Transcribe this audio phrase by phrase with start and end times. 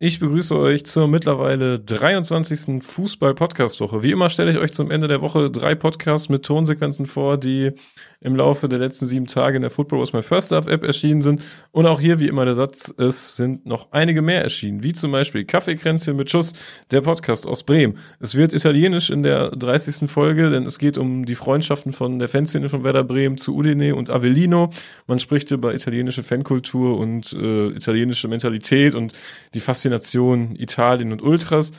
[0.00, 2.84] Ich begrüße euch zur mittlerweile 23.
[2.84, 4.00] Fußball-Podcast-Woche.
[4.04, 7.72] Wie immer stelle ich euch zum Ende der Woche drei Podcasts mit Tonsequenzen vor, die
[8.20, 11.20] im Laufe der letzten sieben Tage in der Football Was My First Love App erschienen
[11.20, 11.42] sind.
[11.72, 15.10] Und auch hier, wie immer der Satz, es sind noch einige mehr erschienen, wie zum
[15.10, 16.52] Beispiel Kaffeekränzchen mit Schuss,
[16.92, 17.98] der Podcast aus Bremen.
[18.20, 20.08] Es wird italienisch in der 30.
[20.08, 23.96] Folge, denn es geht um die Freundschaften von der Fanszene von Werder Bremen zu Udine
[23.96, 24.70] und Avellino.
[25.08, 29.12] Man spricht über italienische Fankultur und äh, italienische Mentalität und
[29.54, 29.87] die Faszination
[30.56, 31.72] Italien und Ultras.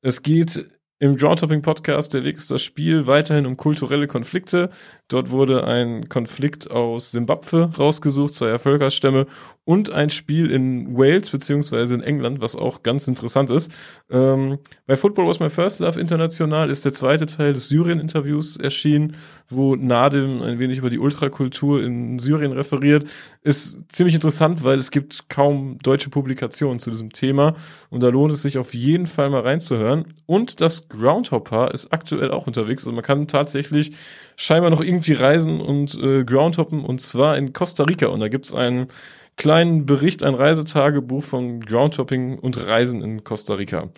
[0.00, 0.68] Es geht
[1.02, 4.70] im Groundhopping Podcast Der Weg ist das Spiel weiterhin um kulturelle Konflikte.
[5.08, 9.26] Dort wurde ein Konflikt aus Simbabwe rausgesucht, zweier Völkerstämme
[9.64, 13.72] und ein Spiel in Wales beziehungsweise in England, was auch ganz interessant ist.
[14.10, 19.16] Ähm, bei Football Was My First Love International ist der zweite Teil des Syrien-Interviews erschienen,
[19.48, 23.08] wo Nadim ein wenig über die Ultrakultur in Syrien referiert.
[23.42, 27.56] Ist ziemlich interessant, weil es gibt kaum deutsche Publikationen zu diesem Thema
[27.90, 30.14] und da lohnt es sich auf jeden Fall mal reinzuhören.
[30.26, 32.84] Und das Groundhopper ist aktuell auch unterwegs.
[32.84, 33.92] Also man kann tatsächlich
[34.36, 38.06] scheinbar noch irgendwie reisen und äh, Groundhoppen und zwar in Costa Rica.
[38.06, 38.88] Und da gibt's einen
[39.36, 43.88] kleinen Bericht, ein Reisetagebuch von Groundhopping und Reisen in Costa Rica.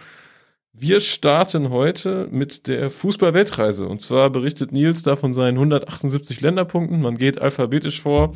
[0.73, 3.87] Wir starten heute mit der Fußball-Weltreise.
[3.87, 7.01] Und zwar berichtet Nils da von seinen 178 Länderpunkten.
[7.01, 8.35] Man geht alphabetisch vor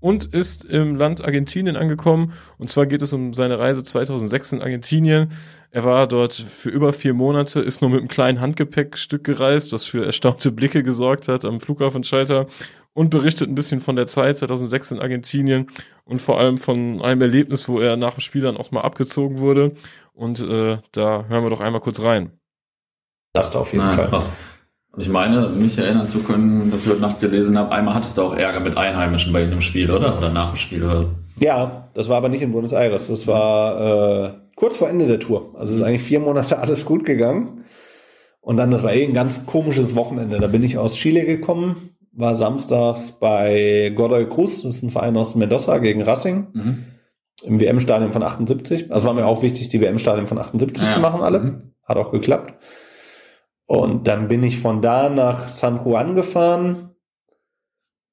[0.00, 2.32] und ist im Land Argentinien angekommen.
[2.58, 5.32] Und zwar geht es um seine Reise 2006 in Argentinien.
[5.70, 9.84] Er war dort für über vier Monate, ist nur mit einem kleinen Handgepäckstück gereist, was
[9.84, 12.46] für erstaunte Blicke gesorgt hat am Flughafenschalter
[12.92, 15.68] und berichtet ein bisschen von der Zeit 2006 in Argentinien
[16.04, 19.38] und vor allem von einem Erlebnis, wo er nach dem Spiel dann auch mal abgezogen
[19.38, 19.72] wurde.
[20.12, 22.32] Und äh, da hören wir doch einmal kurz rein.
[23.32, 24.08] Das auf jeden Nein, Fall.
[24.08, 24.32] Krass.
[25.00, 28.22] Ich meine, mich erinnern zu können, dass ich heute Nacht gelesen habe, einmal hattest du
[28.22, 30.18] auch Ärger mit Einheimischen bei jedem Spiel, oder?
[30.18, 31.06] Oder nach dem Spiel, oder?
[31.40, 33.08] Ja, das war aber nicht in Buenos Aires.
[33.08, 35.54] Das war äh, kurz vor Ende der Tour.
[35.58, 37.64] Also es ist eigentlich vier Monate alles gut gegangen.
[38.42, 40.38] Und dann, das war eh ein ganz komisches Wochenende.
[40.38, 45.16] Da bin ich aus Chile gekommen, war samstags bei Godoy Cruz, das ist ein Verein
[45.16, 46.48] aus Mendoza gegen Racing.
[46.52, 46.84] Mhm.
[47.42, 48.92] Im WM-Stadion von 78.
[48.92, 50.92] Also war mir auch wichtig, die WM-Stadion von 78 ja.
[50.92, 51.40] zu machen, alle.
[51.40, 51.58] Mhm.
[51.84, 52.54] Hat auch geklappt.
[53.70, 56.90] Und dann bin ich von da nach San Juan gefahren.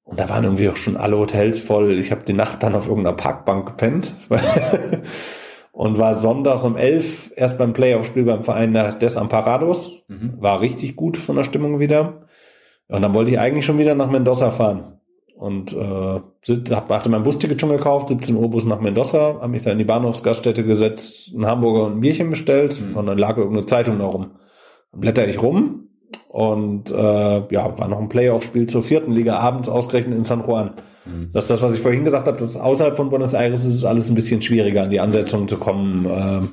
[0.04, 1.98] Und da waren irgendwie auch schon alle Hotels voll.
[1.98, 4.14] Ich habe die Nacht dann auf irgendeiner Parkbank gepennt.
[5.72, 10.04] und war sonntags um elf erst beim Playoff-Spiel beim Verein des Amparados.
[10.06, 10.34] Mhm.
[10.38, 12.28] War richtig gut von der Stimmung wieder.
[12.86, 15.00] Und dann wollte ich eigentlich schon wieder nach Mendoza fahren.
[15.34, 16.20] Und äh,
[16.70, 19.84] hatte mein Busticket schon gekauft, 17 Uhr Bus nach Mendoza, habe mich da in die
[19.84, 22.96] Bahnhofsgaststätte gesetzt, einen Hamburger und ein Bierchen bestellt mhm.
[22.96, 24.30] und dann lag irgendeine Zeitung da rum
[24.92, 25.88] blätter ich rum
[26.28, 30.72] und äh, ja, war noch ein Playoff-Spiel zur vierten Liga abends ausgerechnet in San Juan.
[31.04, 31.30] Mhm.
[31.32, 33.84] Das ist das, was ich vorhin gesagt habe, dass außerhalb von Buenos Aires ist es
[33.84, 36.06] alles ein bisschen schwieriger, an die Ansetzungen zu kommen.
[36.10, 36.48] Ähm,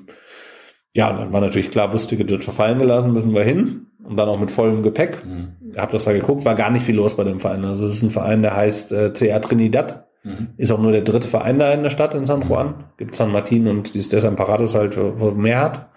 [0.94, 3.88] ja, dann war natürlich klar, Busticket wird verfallen gelassen, müssen wir hin.
[4.04, 5.26] Und dann auch mit vollem Gepäck.
[5.26, 5.76] Mhm.
[5.76, 7.66] Habe das da geguckt, war gar nicht viel los bei dem Verein.
[7.66, 10.06] Also es ist ein Verein, der heißt äh, CA Trinidad.
[10.24, 10.50] Mhm.
[10.58, 12.48] Ist auch nur der dritte Verein da in der Stadt in San.
[12.48, 12.86] Juan.
[12.98, 15.90] Gibt San Martin und dieses Desamparados halt, wo mehr hat.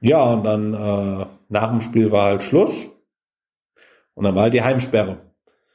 [0.00, 2.88] Ja, und dann äh, nach dem Spiel war halt Schluss.
[4.14, 5.18] Und dann war halt die Heimsperre.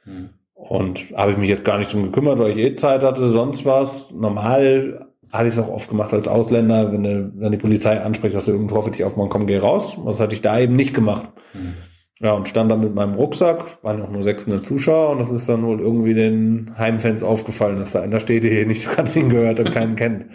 [0.04, 0.30] Mhm.
[0.54, 3.66] Und habe ich mich jetzt gar nicht drum gekümmert, weil ich eh Zeit hatte, sonst
[3.66, 4.12] was.
[4.12, 8.34] Normal hatte ich es auch oft gemacht als Ausländer, wenn, du, wenn die Polizei anspricht,
[8.34, 9.96] dass du irgendwo hoffe dich aufmachen, komm, geh raus.
[10.04, 11.28] Das hatte ich da eben nicht gemacht.
[11.52, 11.74] Mhm.
[12.20, 15.48] Ja, und stand dann mit meinem Rucksack, waren auch nur 600 Zuschauer und das ist
[15.48, 19.12] dann wohl irgendwie den Heimfans aufgefallen, dass da einer steht, der hier nicht so ganz
[19.14, 20.26] hingehört und keinen kennt.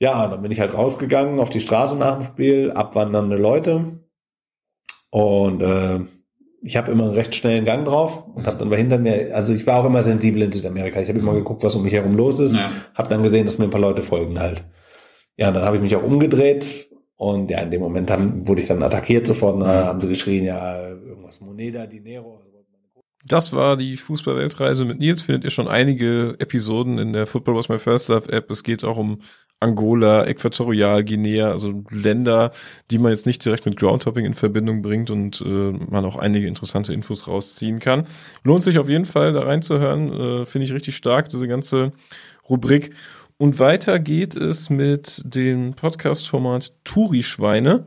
[0.00, 4.00] Ja, dann bin ich halt rausgegangen auf die Straße nach dem Spiel, abwandernde Leute.
[5.10, 6.00] Und äh,
[6.62, 9.66] ich habe immer einen recht schnellen Gang drauf und habe dann hinter mir, also ich
[9.66, 11.00] war auch immer sensibel in Südamerika.
[11.00, 12.54] Ich habe immer geguckt, was um mich herum los ist.
[12.54, 12.70] Ja.
[12.94, 14.64] Habe dann gesehen, dass mir ein paar Leute folgen halt.
[15.36, 18.68] Ja, dann habe ich mich auch umgedreht und ja, in dem Moment haben, wurde ich
[18.68, 19.60] dann attackiert sofort.
[19.62, 22.42] Da haben sie geschrien, ja, irgendwas Moneda, Dinero.
[23.24, 25.22] Das war die Fußballweltreise mit Nils.
[25.22, 28.50] Findet ihr schon einige Episoden in der Football Was My First Love App.
[28.50, 29.20] Es geht auch um
[29.60, 32.52] Angola, Äquatorial, Guinea, also Länder,
[32.90, 36.46] die man jetzt nicht direkt mit Groundhopping in Verbindung bringt und äh, man auch einige
[36.46, 38.04] interessante Infos rausziehen kann.
[38.44, 41.92] Lohnt sich auf jeden Fall da reinzuhören, äh, finde ich richtig stark, diese ganze
[42.48, 42.92] Rubrik.
[43.36, 47.86] Und weiter geht es mit dem Podcast-Format Touri-Schweine.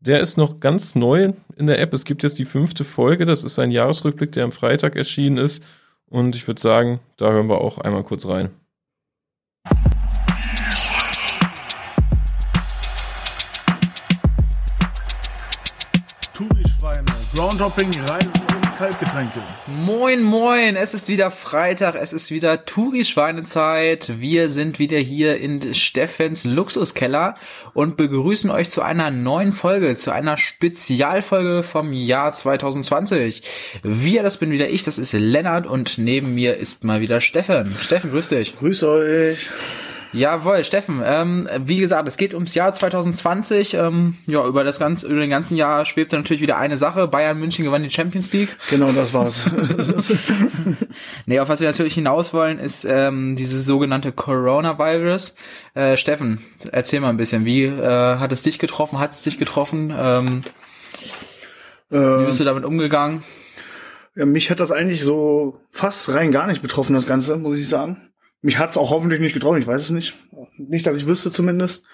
[0.00, 1.92] Der ist noch ganz neu in der App.
[1.92, 3.24] Es gibt jetzt die fünfte Folge.
[3.24, 5.62] Das ist ein Jahresrückblick, der am Freitag erschienen ist.
[6.06, 8.50] Und ich würde sagen, da hören wir auch einmal kurz rein.
[17.38, 19.40] Groundhopping, Reisen und Kaltgetränke.
[19.68, 24.14] Moin, moin, es ist wieder Freitag, es ist wieder Touri-Schweinezeit.
[24.18, 27.36] Wir sind wieder hier in Steffens Luxuskeller
[27.74, 33.44] und begrüßen euch zu einer neuen Folge, zu einer Spezialfolge vom Jahr 2020.
[33.84, 37.72] Wir, das bin wieder ich, das ist Lennart und neben mir ist mal wieder Steffen.
[37.80, 38.58] Steffen, grüß dich.
[38.58, 39.38] Grüß euch.
[40.12, 41.02] Jawohl, Steffen.
[41.04, 43.74] Ähm, wie gesagt, es geht ums Jahr 2020.
[43.74, 47.08] Ähm, ja, über das ganze, über den ganzen Jahr schwebte natürlich wieder eine Sache.
[47.08, 48.56] Bayern München gewann die Champions League.
[48.70, 49.44] Genau, das war's.
[51.26, 55.34] nee, auf was wir natürlich hinaus wollen, ist ähm, dieses sogenannte Coronavirus.
[55.74, 56.40] Äh, Steffen,
[56.72, 58.98] erzähl mal ein bisschen, wie äh, hat es dich getroffen?
[58.98, 59.94] Hat es dich getroffen?
[59.96, 60.44] Ähm,
[61.90, 63.22] wie bist du damit umgegangen?
[64.14, 67.68] Ja, mich hat das eigentlich so fast rein gar nicht betroffen, das Ganze, muss ich
[67.68, 68.10] sagen.
[68.40, 70.14] Mich hat's auch hoffentlich nicht getroffen, ich weiß es nicht.
[70.56, 71.84] Nicht, dass ich wüsste zumindest.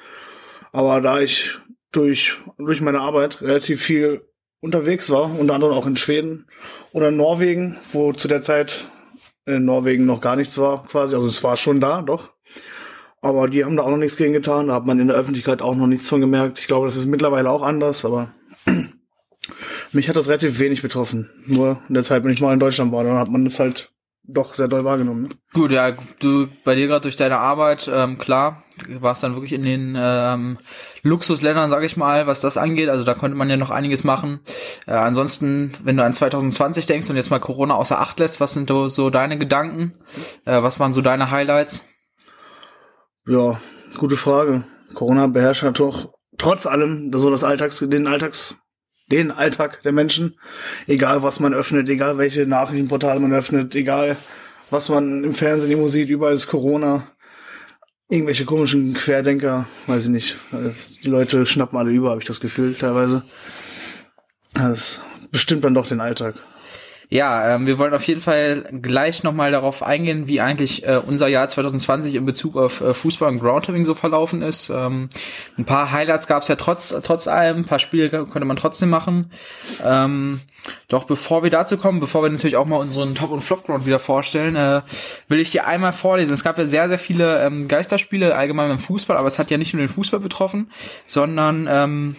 [0.72, 1.58] Aber da ich
[1.92, 4.28] durch, durch meine Arbeit relativ viel
[4.60, 6.46] unterwegs war, unter anderem auch in Schweden
[6.92, 8.88] oder in Norwegen, wo zu der Zeit
[9.46, 11.14] in Norwegen noch gar nichts war, quasi.
[11.14, 12.30] Also es war schon da, doch.
[13.20, 14.68] Aber die haben da auch noch nichts gegen getan.
[14.68, 16.58] Da hat man in der Öffentlichkeit auch noch nichts von gemerkt.
[16.58, 18.34] Ich glaube, das ist mittlerweile auch anders, aber
[19.92, 21.30] mich hat das relativ wenig betroffen.
[21.46, 23.93] Nur in der Zeit, wenn ich mal in Deutschland war, dann hat man das halt
[24.26, 25.24] doch sehr doll wahrgenommen.
[25.24, 25.28] Ne?
[25.52, 29.62] Gut, ja, du bei dir gerade durch deine Arbeit, ähm, klar, warst dann wirklich in
[29.62, 30.58] den ähm,
[31.02, 32.88] Luxusländern, sage ich mal, was das angeht.
[32.88, 34.40] Also da konnte man ja noch einiges machen.
[34.86, 38.54] Äh, ansonsten, wenn du an 2020 denkst und jetzt mal Corona außer Acht lässt, was
[38.54, 39.92] sind so deine Gedanken?
[40.44, 41.88] Äh, was waren so deine Highlights?
[43.26, 43.60] Ja,
[43.98, 44.64] gute Frage.
[44.94, 48.56] Corona beherrscht ja doch trotz allem so das Alltags, den Alltags
[49.16, 50.34] den Alltag der Menschen.
[50.86, 54.16] Egal, was man öffnet, egal, welche Nachrichtenportale man öffnet, egal,
[54.70, 57.06] was man im Fernsehen immer sieht, überall ist Corona.
[58.08, 60.36] Irgendwelche komischen Querdenker, weiß ich nicht.
[61.02, 63.22] Die Leute schnappen alle über, habe ich das Gefühl, teilweise.
[64.52, 66.34] Das bestimmt dann doch den Alltag.
[67.10, 71.28] Ja, ähm, wir wollen auf jeden Fall gleich nochmal darauf eingehen, wie eigentlich äh, unser
[71.28, 74.70] Jahr 2020 in Bezug auf äh, Fußball und Groundhopping so verlaufen ist.
[74.70, 75.08] Ähm,
[75.58, 78.90] ein paar Highlights gab es ja trotz, trotz allem, ein paar Spiele konnte man trotzdem
[78.90, 79.30] machen.
[79.84, 80.40] Ähm,
[80.88, 83.98] doch bevor wir dazu kommen, bevor wir natürlich auch mal unseren Top- und Flop-Ground wieder
[83.98, 84.80] vorstellen, äh,
[85.28, 86.32] will ich dir einmal vorlesen.
[86.32, 89.58] Es gab ja sehr, sehr viele ähm, Geisterspiele allgemein beim Fußball, aber es hat ja
[89.58, 90.70] nicht nur den Fußball betroffen,
[91.04, 92.16] sondern ähm,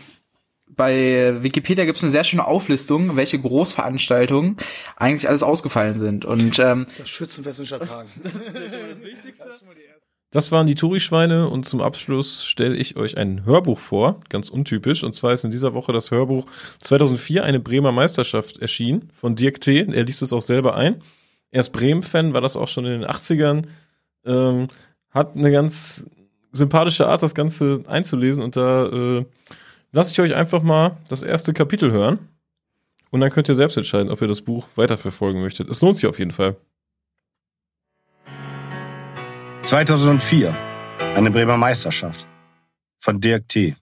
[0.76, 4.58] bei Wikipedia gibt es eine sehr schöne Auflistung, welche Großveranstaltungen
[4.96, 6.26] eigentlich alles ausgefallen sind.
[6.26, 8.10] Und ähm, das Schützenfest in Stadthagen.
[8.24, 9.50] das ist das Wichtigste.
[10.32, 15.04] Das waren die Touri-Schweine und zum Abschluss stelle ich euch ein Hörbuch vor, ganz untypisch.
[15.06, 16.46] Und zwar ist in dieser Woche das Hörbuch
[16.82, 19.88] 2004 eine Bremer Meisterschaft erschienen von Dirk T.
[19.90, 21.02] Er liest es auch selber ein.
[21.52, 23.68] Er ist Bremen-Fan, war das auch schon in den 80ern.
[24.26, 24.68] Ähm,
[25.10, 26.06] hat eine ganz
[26.52, 29.26] sympathische Art, das Ganze einzulesen und da äh,
[29.96, 32.20] lasse ich euch einfach mal das erste Kapitel hören.
[33.12, 35.70] Und dann könnt ihr selbst entscheiden, ob ihr das Buch weiterverfolgen möchtet.
[35.70, 36.58] Es lohnt sich auf jeden Fall.
[39.64, 40.54] 2004.
[41.16, 42.28] Eine Bremer Meisterschaft.
[43.00, 43.78] Von Dirk T.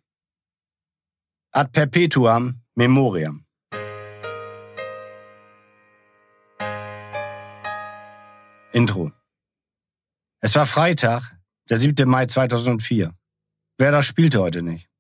[1.52, 3.44] Ad perpetuam memoriam.
[8.72, 9.12] Intro.
[10.42, 11.38] Es war Freitag,
[11.70, 12.08] der 7.
[12.08, 13.12] Mai 2004.
[13.80, 14.93] Werder spielte heute nicht.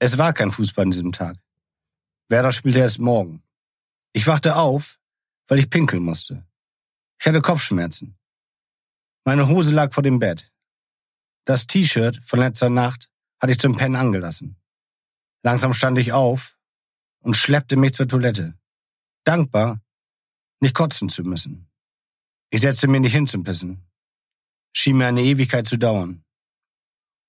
[0.00, 1.38] Es war kein Fußball an diesem Tag.
[2.28, 3.42] Werder spielte erst morgen.
[4.12, 5.00] Ich wachte auf,
[5.48, 6.46] weil ich pinkeln musste.
[7.18, 8.16] Ich hatte Kopfschmerzen.
[9.24, 10.52] Meine Hose lag vor dem Bett.
[11.44, 13.10] Das T-Shirt von letzter Nacht
[13.40, 14.56] hatte ich zum Pennen angelassen.
[15.42, 16.56] Langsam stand ich auf
[17.20, 18.56] und schleppte mich zur Toilette.
[19.24, 19.82] Dankbar,
[20.60, 21.68] nicht kotzen zu müssen.
[22.50, 23.84] Ich setzte mich nicht hin zum Pissen.
[24.72, 26.24] Schien mir eine Ewigkeit zu dauern.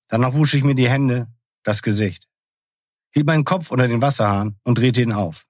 [0.08, 2.29] Danach wusch ich mir die Hände, das Gesicht
[3.12, 5.46] hielt meinen Kopf unter den Wasserhahn und drehte ihn auf.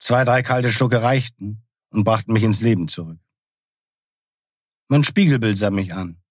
[0.00, 3.18] Zwei, drei kalte Schlucke reichten und brachten mich ins Leben zurück.
[4.88, 6.22] Mein Spiegelbild sah mich an.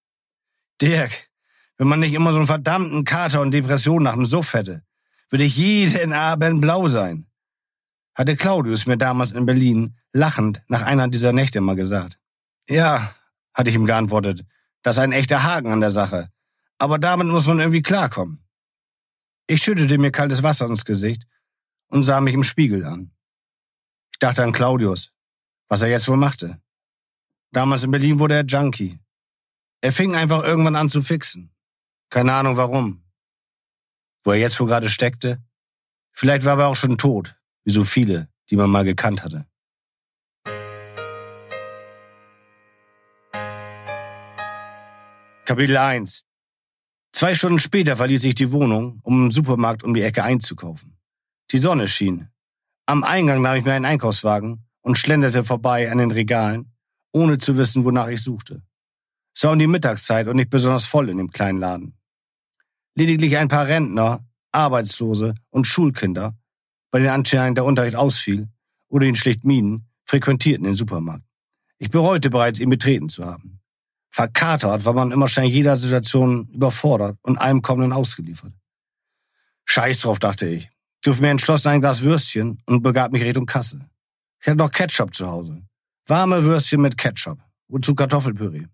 [0.82, 1.30] Dirk,
[1.78, 4.84] wenn man nicht immer so einen verdammten Kater und Depression nach dem Suff hätte,
[5.30, 7.28] würde ich jeden Abend blau sein.
[8.16, 12.20] Hatte Claudius mir damals in Berlin lachend nach einer dieser Nächte mal gesagt.
[12.68, 13.14] Ja,
[13.54, 14.44] hatte ich ihm geantwortet,
[14.82, 16.32] das ist ein echter Haken an der Sache.
[16.80, 18.47] Aber damit muss man irgendwie klarkommen.
[19.50, 21.26] Ich schüttete mir kaltes Wasser ins Gesicht
[21.88, 23.12] und sah mich im Spiegel an.
[24.12, 25.14] Ich dachte an Claudius,
[25.70, 26.62] was er jetzt wohl machte.
[27.52, 29.00] Damals in Berlin wurde er Junkie.
[29.80, 31.56] Er fing einfach irgendwann an zu fixen.
[32.10, 33.06] Keine Ahnung warum.
[34.24, 35.42] Wo er jetzt wohl gerade steckte?
[36.12, 39.48] Vielleicht war er auch schon tot, wie so viele, die man mal gekannt hatte.
[45.46, 46.26] Kapitel 1
[47.18, 51.00] Zwei Stunden später verließ ich die Wohnung, um im Supermarkt um die Ecke einzukaufen.
[51.50, 52.30] Die Sonne schien.
[52.86, 56.74] Am Eingang nahm ich mir einen Einkaufswagen und schlenderte vorbei an den Regalen,
[57.12, 58.62] ohne zu wissen, wonach ich suchte.
[59.36, 61.98] Es war um die Mittagszeit und nicht besonders voll in dem kleinen Laden.
[62.94, 66.38] Lediglich ein paar Rentner, Arbeitslose und Schulkinder,
[66.92, 68.48] bei denen anscheinend der Unterricht ausfiel
[68.90, 71.26] oder ihn schlicht mieden, frequentierten den Supermarkt.
[71.80, 73.60] Ich bereute bereits, ihn betreten zu haben.
[74.18, 78.52] Verkatert war man immer in jeder Situation überfordert und allem Kommenden ausgeliefert.
[79.66, 80.72] Scheiß drauf, dachte ich.
[81.04, 83.88] Griff mir entschlossen ein Glas Würstchen und begab mich Richtung Kasse.
[84.42, 85.62] Ich hatte noch Ketchup zu Hause.
[86.08, 87.38] Warme Würstchen mit Ketchup.
[87.68, 88.66] Wozu Kartoffelpüree?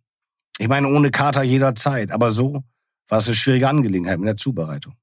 [0.59, 2.63] Ich meine, ohne Kater jederzeit, aber so
[3.09, 4.95] war es eine schwierige Angelegenheit mit der Zubereitung.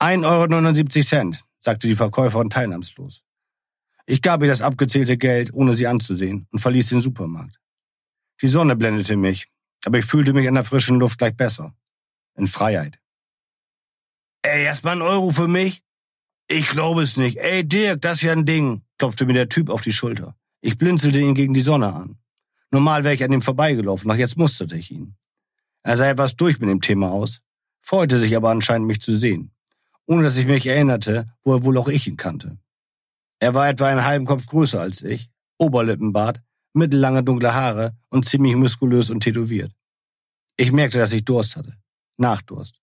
[0.00, 3.22] 1,79 Euro, sagte die Verkäuferin teilnahmslos.
[4.06, 7.61] Ich gab ihr das abgezählte Geld, ohne sie anzusehen, und verließ den Supermarkt.
[8.42, 9.48] Die Sonne blendete mich,
[9.84, 11.74] aber ich fühlte mich in der frischen Luft gleich besser.
[12.34, 12.98] In Freiheit.
[14.42, 15.82] Ey, erstmal ein Euro für mich?
[16.48, 17.36] Ich glaube es nicht.
[17.38, 20.36] Ey, Dirk, das ist ja ein Ding, klopfte mir der Typ auf die Schulter.
[20.60, 22.18] Ich blinzelte ihn gegen die Sonne an.
[22.72, 25.16] Normal wäre ich an ihm vorbeigelaufen, doch jetzt musterte ich ihn.
[25.84, 27.40] Er sah etwas durch mit dem Thema aus,
[27.80, 29.52] freute sich aber anscheinend, mich zu sehen,
[30.06, 32.58] ohne dass ich mich erinnerte, woher wohl auch ich ihn kannte.
[33.38, 36.42] Er war etwa einen halben Kopf größer als ich, Oberlippenbart,
[36.74, 39.72] mittellange dunkle Haare und ziemlich muskulös und tätowiert.
[40.56, 41.74] Ich merkte, dass ich Durst hatte.
[42.16, 42.80] Nachdurst.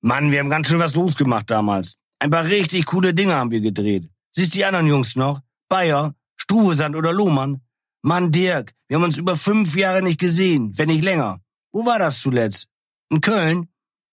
[0.00, 1.96] Mann, wir haben ganz schön was losgemacht damals.
[2.18, 4.08] Ein paar richtig coole Dinge haben wir gedreht.
[4.32, 5.40] Siehst die anderen Jungs noch?
[5.68, 7.60] Bayer, Strubesand oder Lohmann?
[8.02, 11.40] Mann, Dirk, wir haben uns über fünf Jahre nicht gesehen, wenn nicht länger.
[11.72, 12.68] Wo war das zuletzt?
[13.10, 13.68] In Köln?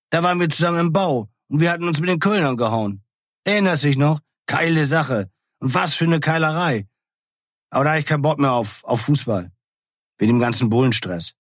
[0.10, 3.04] Da waren wir zusammen im Bau und wir hatten uns mit den Kölnern gehauen.
[3.44, 4.20] Erinnerst dich noch?
[4.48, 5.30] Geile Sache.
[5.60, 6.88] Und was für eine Keilerei.
[7.70, 9.52] Aber da habe ich keinen Bock mehr auf, auf Fußball.
[10.18, 11.36] Wegen dem ganzen Bullenstress.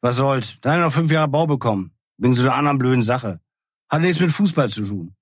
[0.00, 0.60] Was soll's?
[0.60, 1.96] Da habe ich noch fünf Jahre Bau bekommen.
[2.16, 3.40] Wegen so einer anderen blöden Sache.
[3.90, 5.16] Hat nichts mit Fußball zu tun.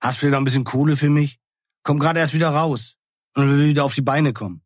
[0.00, 1.40] Hast du wieder ein bisschen Kohle für mich?
[1.84, 2.96] Komm gerade erst wieder raus
[3.34, 4.62] und will wieder auf die Beine kommen.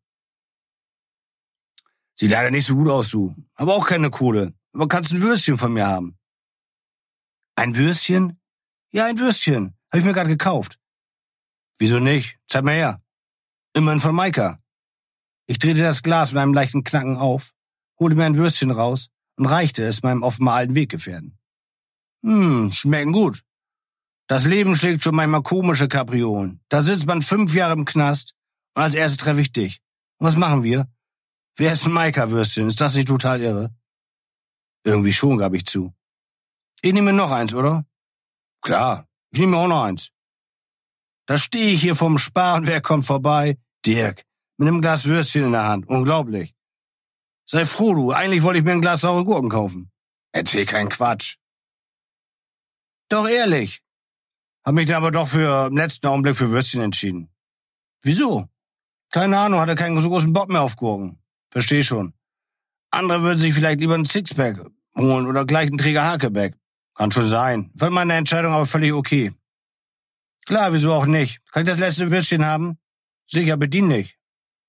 [2.19, 3.35] Sieht leider nicht so gut aus, du.
[3.55, 4.53] Aber auch keine Kohle.
[4.73, 6.17] Aber kannst ein Würstchen von mir haben.
[7.55, 8.39] Ein Würstchen?
[8.91, 9.77] Ja, ein Würstchen.
[9.91, 10.79] Habe ich mir gerade gekauft.
[11.77, 12.39] Wieso nicht?
[12.47, 13.01] Zeig mal her.
[13.77, 14.57] Immerhin von Maika.
[15.45, 17.51] Ich drehte das Glas mit einem leichten Knacken auf,
[17.99, 21.37] holte mir ein Würstchen raus und reichte es meinem offenbar alten Weggefährten.
[22.23, 23.43] Hm, schmecken gut.
[24.25, 26.59] Das Leben schlägt schon manchmal komische Kapriolen.
[26.69, 28.33] Da sitzt man fünf Jahre im Knast
[28.73, 29.79] und als erstes treffe ich dich.
[30.17, 30.91] Und was machen wir?
[31.55, 32.69] Wer ist ein Maika-Würstchen?
[32.69, 33.69] Ist das nicht total irre?
[34.85, 35.93] Irgendwie schon, gab ich zu.
[36.81, 37.85] Ich nehme noch eins, oder?
[38.63, 40.09] Klar, ich nehme auch noch eins.
[41.27, 43.59] Da stehe ich hier vom Spar und wer kommt vorbei?
[43.85, 44.23] Dirk,
[44.57, 45.87] mit einem Glas Würstchen in der Hand.
[45.87, 46.53] Unglaublich.
[47.45, 48.11] Sei froh, du.
[48.11, 49.91] Eigentlich wollte ich mir ein Glas saure Gurken kaufen.
[50.33, 51.37] Erzähl keinen Quatsch.
[53.09, 53.81] Doch ehrlich.
[54.65, 57.29] Hab mich dann aber doch für im letzten Augenblick für Würstchen entschieden.
[58.01, 58.49] Wieso?
[59.11, 61.19] Keine Ahnung, hatte keinen so großen Bock mehr auf Gurken.
[61.51, 62.13] Versteh schon.
[62.91, 64.65] Andere würden sich vielleicht lieber ein Sixpack
[64.97, 66.55] holen oder gleich einen Träger Hakeback.
[66.95, 67.71] Kann schon sein.
[67.77, 69.31] Fand meine Entscheidung aber völlig okay.
[70.45, 71.39] Klar, wieso auch nicht?
[71.51, 72.77] Kann ich das letzte Würstchen haben?
[73.27, 74.17] Sicher, bedien nicht.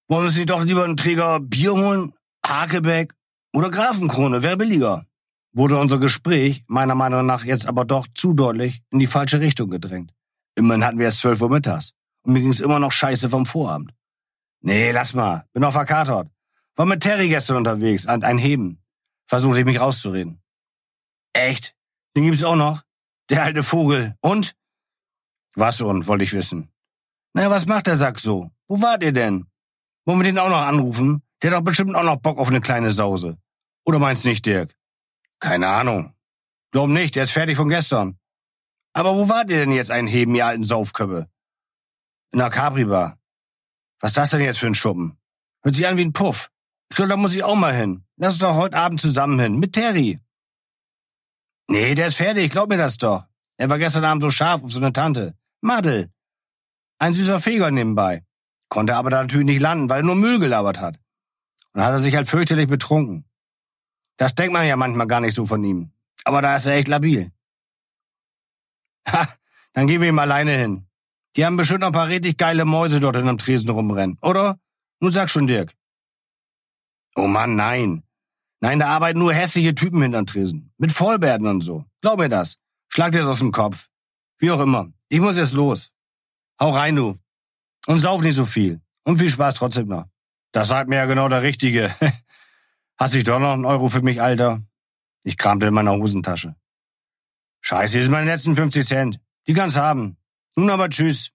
[0.09, 2.13] Wollen sich doch lieber einen Träger Bier holen?
[2.45, 3.15] Hakebeck
[3.53, 5.07] oder Grafenkrone, wäre billiger.
[5.53, 9.71] Wurde unser Gespräch meiner Meinung nach jetzt aber doch zu deutlich in die falsche Richtung
[9.71, 10.13] gedrängt.
[10.57, 11.93] Immerhin hatten wir erst 12 Uhr mittags.
[12.23, 13.93] Und mir ging's immer noch scheiße vom Vorabend.
[14.61, 15.47] Nee, lass mal.
[15.53, 16.29] Bin noch verkatert.
[16.75, 18.83] War mit Terry gestern unterwegs, an ein Heben.
[19.27, 20.43] Versuchte ich mich rauszureden.
[21.33, 21.77] Echt?
[22.17, 22.83] Den gibt's auch noch?
[23.31, 24.17] Der alte Vogel.
[24.21, 24.57] Und?
[25.55, 26.73] Was und, wollte ich wissen.
[27.39, 28.51] Na, was macht der Sack so?
[28.67, 29.47] Wo wart ihr denn?
[30.05, 31.23] Wollen wir den auch noch anrufen?
[31.41, 33.39] Der hat doch bestimmt auch noch Bock auf eine kleine Sause.
[33.87, 34.75] Oder meinst nicht, Dirk?
[35.39, 36.13] Keine Ahnung.
[36.73, 38.19] Glaub nicht, der ist fertig von gestern.
[38.93, 41.29] Aber wo wart ihr denn jetzt einheben, ihr alten Saufköppe?
[42.33, 43.21] In der Capri-Bar.
[44.01, 45.17] Was ist das denn jetzt für ein Schuppen?
[45.63, 46.51] Hört sich an wie ein Puff.
[46.91, 48.05] Ich glaube, da muss ich auch mal hin.
[48.17, 49.61] Lass uns doch heute Abend zusammen hin.
[49.61, 50.19] Mit Terry.
[51.69, 52.51] Nee, der ist fertig.
[52.51, 53.27] Glaub mir das doch.
[53.59, 55.37] Er war gestern Abend so scharf auf so eine Tante.
[55.61, 56.11] Madel.
[56.99, 58.25] Ein süßer Feger nebenbei.
[58.69, 60.99] Konnte aber da natürlich nicht landen, weil er nur Müll gelabert hat.
[61.73, 63.25] Und hat er sich halt fürchterlich betrunken.
[64.17, 65.93] Das denkt man ja manchmal gar nicht so von ihm.
[66.25, 67.31] Aber da ist er echt labil.
[69.09, 69.29] Ha,
[69.73, 70.87] dann gehen wir ihm alleine hin.
[71.37, 74.59] Die haben bestimmt noch ein paar richtig geile Mäuse dort in einem Tresen rumrennen, oder?
[75.01, 75.73] Nun sag schon, Dirk.
[77.15, 78.03] Oh Mann, nein.
[78.61, 80.73] Nein, da arbeiten nur hässliche Typen hinterm Tresen.
[80.79, 81.85] Mit Vollbärten und so.
[82.01, 82.59] Glaub mir das.
[82.89, 83.89] Schlag dir das aus dem Kopf.
[84.39, 84.93] Wie auch immer.
[85.09, 85.93] Ich muss jetzt los.
[86.61, 87.19] Hau rein, du.
[87.87, 88.81] Und sauf nicht so viel.
[89.05, 90.07] Und viel Spaß trotzdem noch.
[90.53, 91.95] Das sagt mir ja genau der Richtige.
[92.99, 94.63] Hast dich doch noch einen Euro für mich, Alter?
[95.23, 96.57] Ich kramte in meiner Hosentasche.
[97.61, 99.21] Scheiße, hier sind meine letzten 50 Cent.
[99.47, 100.17] Die kannst haben.
[100.57, 101.31] Nun aber tschüss.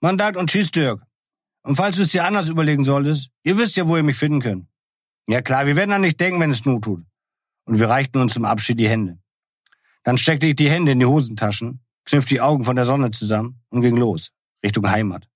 [0.00, 1.02] Mandat und tschüss, Dirk.
[1.62, 4.40] Und falls du es dir anders überlegen solltest, ihr wisst ja, wo ihr mich finden
[4.40, 4.68] könnt.
[5.26, 7.04] Ja klar, wir werden an nicht denken, wenn es Not tut.
[7.64, 9.18] Und wir reichten uns zum Abschied die Hände.
[10.04, 13.60] Dann steckte ich die Hände in die Hosentaschen, kniff die Augen von der Sonne zusammen
[13.68, 14.30] und ging los,
[14.64, 15.28] Richtung Heimat.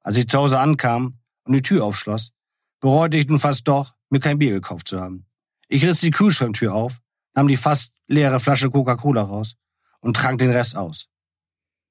[0.00, 2.32] Als ich zu Hause ankam und die Tür aufschloss,
[2.80, 5.26] bereute ich nun fast doch, mir kein Bier gekauft zu haben.
[5.68, 6.98] Ich riss die Kühlschranktür auf,
[7.34, 9.54] nahm die fast leere Flasche Coca-Cola raus
[10.00, 11.08] und trank den Rest aus.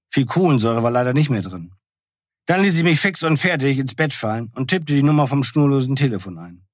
[0.10, 1.74] Viel Kohlensäure war leider nicht mehr drin.
[2.46, 5.44] Dann ließ ich mich fix und fertig ins Bett fallen und tippte die Nummer vom
[5.44, 6.66] schnurlosen Telefon ein.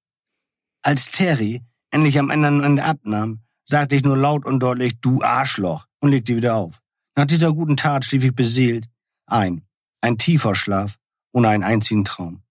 [0.82, 5.86] Als Terry endlich am anderen Ende abnahm, sagte ich nur laut und deutlich, du Arschloch,
[6.00, 6.83] und legte wieder auf.
[7.16, 8.88] Nach dieser guten Tat schlief ich beseelt
[9.26, 9.66] ein.
[10.02, 10.98] Ein tiefer Schlaf
[11.32, 12.43] ohne einen einzigen Traum.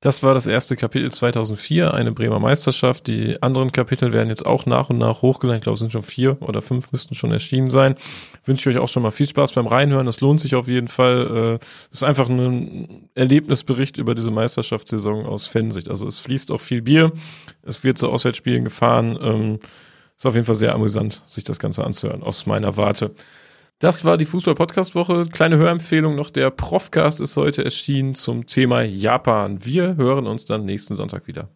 [0.00, 3.08] Das war das erste Kapitel 2004, eine Bremer Meisterschaft.
[3.08, 5.58] Die anderen Kapitel werden jetzt auch nach und nach hochgeladen.
[5.58, 7.96] Ich glaube, es sind schon vier oder fünf müssten schon erschienen sein.
[8.44, 10.06] Wünsche ich euch auch schon mal viel Spaß beim Reinhören.
[10.06, 11.58] Das lohnt sich auf jeden Fall.
[11.90, 15.88] Es ist einfach ein Erlebnisbericht über diese Meisterschaftssaison aus Fansicht.
[15.88, 17.12] Also es fließt auch viel Bier.
[17.62, 19.18] Es wird zu Auswärtsspielen gefahren.
[19.20, 19.58] Ähm,
[20.16, 23.12] ist auf jeden Fall sehr amüsant, sich das Ganze anzuhören, aus meiner Warte.
[23.80, 25.28] Das war die Fußball-Podcast-Woche.
[25.30, 26.30] Kleine Hörempfehlung noch.
[26.30, 29.64] Der Profcast ist heute erschienen zum Thema Japan.
[29.64, 31.48] Wir hören uns dann nächsten Sonntag wieder.